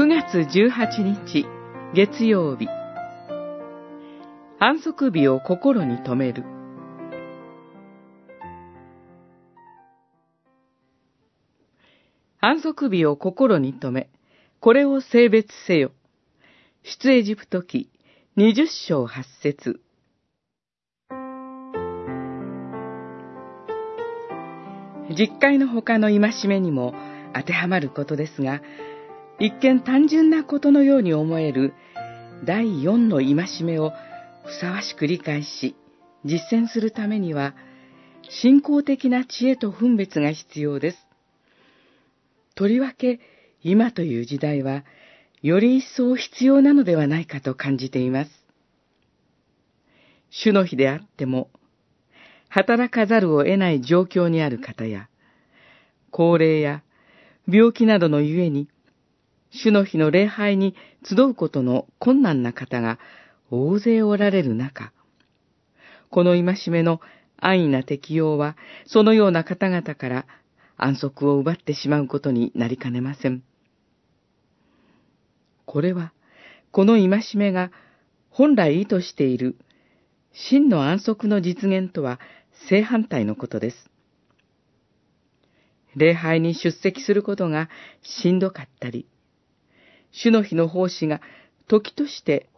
[0.00, 1.44] 9月18日
[1.92, 2.68] 月曜日。
[4.58, 6.42] 安息日を心に留める。
[12.40, 14.08] 安息日を心に留め、
[14.58, 15.90] これを性別せよ。
[16.82, 17.90] 出エジプト記
[18.36, 19.82] 二十章八節。
[25.10, 26.94] 実会の他の戒めにも
[27.34, 28.62] 当てはまることですが、
[29.40, 31.72] 一見単純なことのように思える
[32.44, 33.92] 第四の戒めを
[34.44, 35.74] ふさわしく理解し、
[36.26, 37.54] 実践するためには、
[38.28, 40.98] 信仰的な知恵と分別が必要です。
[42.54, 43.18] とりわけ、
[43.62, 44.84] 今という時代は、
[45.40, 48.30] より一層必要なのではないかと感じています。
[50.28, 51.48] 主の日であっても、
[52.50, 55.08] 働かざるを得ない状況にある方や、
[56.10, 56.82] 高齢や
[57.48, 58.68] 病気などのゆえに、
[59.50, 62.98] 主の日の礼拝に集うことの困難な方が
[63.50, 64.92] 大勢おられる中、
[66.10, 67.00] この戒めの
[67.36, 68.56] 安易な適用は、
[68.86, 70.26] そのような方々から
[70.76, 73.42] 安息を奪ってしまうことになりかねません。
[75.64, 76.12] これは、
[76.70, 77.70] この戒めが
[78.28, 79.56] 本来意図している
[80.32, 82.20] 真の安息の実現とは
[82.68, 83.90] 正反対のことです。
[85.96, 87.68] 礼拝に出席することが
[88.02, 89.06] しんどかったり、
[90.12, 91.20] 主の日の奉仕が
[91.68, 92.48] 時として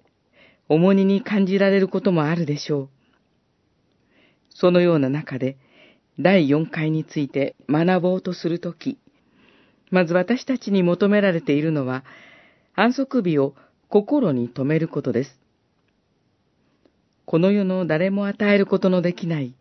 [0.68, 2.88] 重荷に感じられることもあるでしょう。
[4.50, 5.56] そのような中で、
[6.18, 8.98] 第4回について学ぼうとするとき、
[9.90, 12.04] まず私たちに求められているのは、
[12.74, 13.54] 安息日を
[13.88, 15.38] 心に留めることです。
[17.26, 19.54] この世の誰も与えることのできない、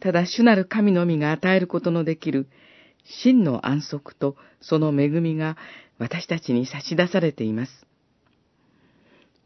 [0.00, 2.46] ただ主なる神のみが与えることのできる
[3.04, 5.56] 真の安息とその恵みが
[5.98, 7.86] 私たちに差し出されています。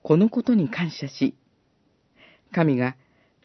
[0.02, 1.34] このことに感謝し、
[2.52, 2.96] 神が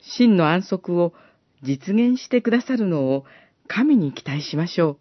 [0.01, 1.13] 真の安息を
[1.61, 3.25] 実現してくださるのを
[3.67, 4.97] 神に期待しましょう。